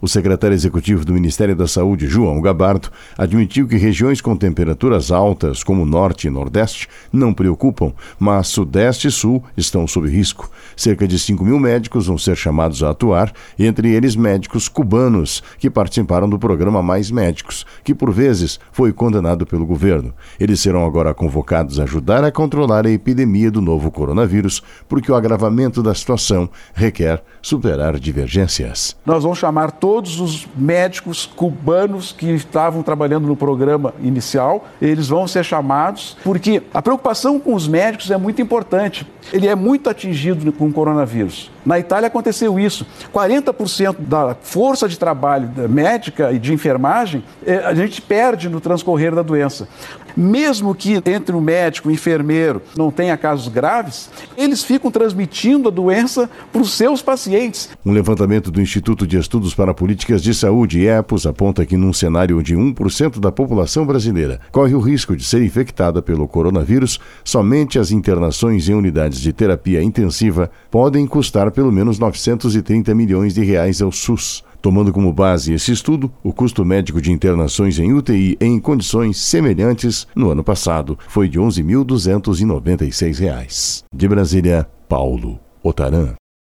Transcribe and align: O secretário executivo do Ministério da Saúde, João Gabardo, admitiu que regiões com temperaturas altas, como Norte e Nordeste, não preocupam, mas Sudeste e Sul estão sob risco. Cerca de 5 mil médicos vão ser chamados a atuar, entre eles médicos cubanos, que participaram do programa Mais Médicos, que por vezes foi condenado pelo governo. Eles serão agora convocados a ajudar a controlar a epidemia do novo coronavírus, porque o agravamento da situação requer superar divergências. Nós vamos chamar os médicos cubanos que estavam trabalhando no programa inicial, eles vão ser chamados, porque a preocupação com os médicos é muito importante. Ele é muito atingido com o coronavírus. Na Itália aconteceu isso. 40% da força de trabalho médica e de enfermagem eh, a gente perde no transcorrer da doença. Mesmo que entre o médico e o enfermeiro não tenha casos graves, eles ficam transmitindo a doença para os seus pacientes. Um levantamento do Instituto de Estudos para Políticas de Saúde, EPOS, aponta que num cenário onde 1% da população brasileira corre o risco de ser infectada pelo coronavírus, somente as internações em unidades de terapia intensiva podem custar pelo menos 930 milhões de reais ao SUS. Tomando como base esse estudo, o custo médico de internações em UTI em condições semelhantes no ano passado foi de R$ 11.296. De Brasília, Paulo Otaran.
O 0.00 0.08
secretário 0.08 0.54
executivo 0.54 1.04
do 1.04 1.12
Ministério 1.12 1.56
da 1.56 1.66
Saúde, 1.66 2.06
João 2.06 2.40
Gabardo, 2.40 2.90
admitiu 3.16 3.66
que 3.66 3.76
regiões 3.76 4.20
com 4.20 4.36
temperaturas 4.36 5.10
altas, 5.10 5.62
como 5.62 5.86
Norte 5.86 6.26
e 6.26 6.30
Nordeste, 6.30 6.88
não 7.12 7.32
preocupam, 7.32 7.92
mas 8.18 8.48
Sudeste 8.48 9.08
e 9.08 9.10
Sul 9.10 9.42
estão 9.56 9.86
sob 9.86 10.08
risco. 10.08 10.50
Cerca 10.76 11.08
de 11.08 11.18
5 11.18 11.44
mil 11.44 11.58
médicos 11.58 12.06
vão 12.06 12.18
ser 12.18 12.36
chamados 12.36 12.82
a 12.82 12.90
atuar, 12.90 13.32
entre 13.58 13.92
eles 13.92 14.14
médicos 14.14 14.68
cubanos, 14.68 15.42
que 15.58 15.70
participaram 15.70 16.28
do 16.28 16.38
programa 16.38 16.82
Mais 16.82 17.10
Médicos, 17.10 17.64
que 17.82 17.94
por 17.94 18.12
vezes 18.12 18.60
foi 18.72 18.92
condenado 18.92 19.46
pelo 19.46 19.64
governo. 19.64 20.12
Eles 20.38 20.60
serão 20.60 20.84
agora 20.84 21.14
convocados 21.14 21.80
a 21.80 21.84
ajudar 21.84 22.24
a 22.24 22.30
controlar 22.30 22.86
a 22.86 22.90
epidemia 22.90 23.50
do 23.50 23.60
novo 23.60 23.90
coronavírus, 23.90 24.62
porque 24.88 25.10
o 25.10 25.14
agravamento 25.14 25.82
da 25.82 25.94
situação 25.94 26.48
requer 26.74 27.22
superar 27.40 27.98
divergências. 27.98 28.96
Nós 29.04 29.22
vamos 29.22 29.38
chamar 29.38 29.72
os 29.94 30.46
médicos 30.56 31.26
cubanos 31.26 32.12
que 32.12 32.26
estavam 32.32 32.82
trabalhando 32.82 33.26
no 33.26 33.36
programa 33.36 33.94
inicial, 34.02 34.66
eles 34.80 35.08
vão 35.08 35.26
ser 35.28 35.44
chamados, 35.44 36.16
porque 36.24 36.62
a 36.72 36.82
preocupação 36.82 37.38
com 37.38 37.54
os 37.54 37.68
médicos 37.68 38.10
é 38.10 38.16
muito 38.16 38.42
importante. 38.42 39.06
Ele 39.32 39.46
é 39.46 39.54
muito 39.54 39.90
atingido 39.90 40.52
com 40.52 40.66
o 40.66 40.72
coronavírus. 40.72 41.50
Na 41.64 41.78
Itália 41.78 42.06
aconteceu 42.06 42.58
isso. 42.58 42.86
40% 43.12 43.96
da 43.98 44.36
força 44.40 44.88
de 44.88 44.98
trabalho 44.98 45.50
médica 45.68 46.32
e 46.32 46.38
de 46.38 46.52
enfermagem 46.52 47.24
eh, 47.44 47.62
a 47.64 47.74
gente 47.74 48.00
perde 48.00 48.48
no 48.48 48.60
transcorrer 48.60 49.14
da 49.14 49.22
doença. 49.22 49.68
Mesmo 50.16 50.74
que 50.74 50.94
entre 51.04 51.36
o 51.36 51.40
médico 51.40 51.90
e 51.90 51.92
o 51.92 51.94
enfermeiro 51.94 52.62
não 52.74 52.90
tenha 52.90 53.16
casos 53.18 53.48
graves, 53.48 54.08
eles 54.36 54.64
ficam 54.64 54.90
transmitindo 54.90 55.68
a 55.68 55.70
doença 55.70 56.30
para 56.50 56.62
os 56.62 56.72
seus 56.72 57.02
pacientes. 57.02 57.68
Um 57.84 57.92
levantamento 57.92 58.50
do 58.50 58.62
Instituto 58.62 59.06
de 59.06 59.18
Estudos 59.18 59.54
para 59.54 59.74
Políticas 59.76 60.22
de 60.22 60.32
Saúde, 60.32 60.86
EPOS, 60.86 61.26
aponta 61.26 61.66
que 61.66 61.76
num 61.76 61.92
cenário 61.92 62.38
onde 62.38 62.56
1% 62.56 63.20
da 63.20 63.30
população 63.30 63.84
brasileira 63.84 64.40
corre 64.50 64.74
o 64.74 64.80
risco 64.80 65.14
de 65.14 65.22
ser 65.22 65.42
infectada 65.42 66.00
pelo 66.00 66.26
coronavírus, 66.26 66.98
somente 67.22 67.78
as 67.78 67.90
internações 67.90 68.70
em 68.70 68.74
unidades 68.74 69.20
de 69.20 69.34
terapia 69.34 69.82
intensiva 69.82 70.50
podem 70.70 71.06
custar 71.06 71.50
pelo 71.50 71.70
menos 71.70 71.98
930 71.98 72.94
milhões 72.94 73.34
de 73.34 73.44
reais 73.44 73.82
ao 73.82 73.92
SUS. 73.92 74.42
Tomando 74.62 74.90
como 74.92 75.12
base 75.12 75.52
esse 75.52 75.72
estudo, 75.72 76.10
o 76.24 76.32
custo 76.32 76.64
médico 76.64 76.98
de 77.00 77.12
internações 77.12 77.78
em 77.78 77.92
UTI 77.92 78.36
em 78.40 78.58
condições 78.58 79.18
semelhantes 79.18 80.06
no 80.16 80.30
ano 80.30 80.42
passado 80.42 80.98
foi 81.06 81.28
de 81.28 81.38
R$ 81.38 81.44
11.296. 81.44 83.84
De 83.94 84.08
Brasília, 84.08 84.66
Paulo 84.88 85.38
Otaran. 85.62 86.14